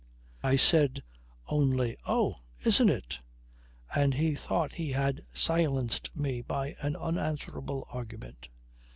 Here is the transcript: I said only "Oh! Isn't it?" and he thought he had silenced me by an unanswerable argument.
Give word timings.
I 0.41 0.55
said 0.55 1.03
only 1.47 1.95
"Oh! 2.07 2.37
Isn't 2.65 2.89
it?" 2.89 3.19
and 3.93 4.15
he 4.15 4.33
thought 4.33 4.73
he 4.73 4.93
had 4.93 5.21
silenced 5.31 6.17
me 6.17 6.41
by 6.41 6.73
an 6.81 6.95
unanswerable 6.95 7.85
argument. 7.91 8.49